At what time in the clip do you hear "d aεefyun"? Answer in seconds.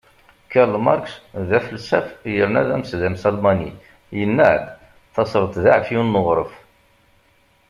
5.63-6.07